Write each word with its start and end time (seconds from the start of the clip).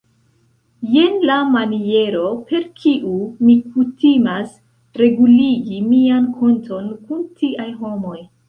Jen 0.93 1.19
la 1.29 1.35
maniero, 1.55 2.23
per 2.47 2.65
kiu 2.79 3.13
mi 3.49 3.57
kutimas 3.75 4.57
reguligi 5.03 5.81
mian 5.93 6.29
konton 6.41 6.93
kun 7.07 7.25
tiaj 7.43 7.73
homoj! 7.85 8.19